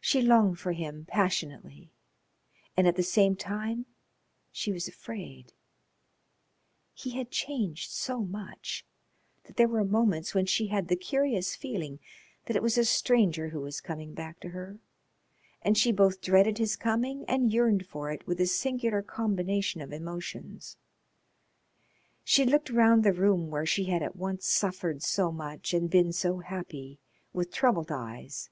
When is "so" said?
7.92-8.24, 25.00-25.30, 26.12-26.40